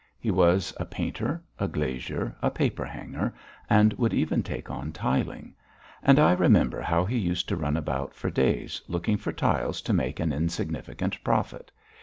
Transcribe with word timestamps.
He 0.19 0.31
was 0.31 0.73
a 0.79 0.85
painter, 0.87 1.43
a 1.59 1.67
glazier, 1.67 2.35
a 2.41 2.49
paper 2.49 2.85
hanger, 2.85 3.35
and 3.69 3.93
would 3.99 4.15
even 4.15 4.41
take 4.41 4.71
on 4.71 4.91
tiling, 4.91 5.53
and 6.01 6.17
I 6.17 6.31
remember 6.31 6.81
how 6.81 7.05
he 7.05 7.17
used 7.19 7.47
to 7.49 7.55
run 7.55 7.77
about 7.77 8.15
for 8.15 8.31
days 8.31 8.81
looking 8.87 9.17
for 9.17 9.31
tiles 9.31 9.79
to 9.83 9.93
make 9.93 10.19
an 10.19 10.33
insignificant 10.33 11.23
profit. 11.23 11.71